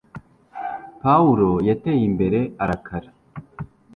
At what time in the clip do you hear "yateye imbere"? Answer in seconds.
1.67-2.39